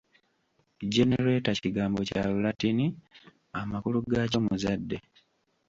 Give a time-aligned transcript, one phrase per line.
[0.93, 2.85] Generator kigambo kya Lulatini
[3.61, 4.97] amakulu gaakyo muzadde.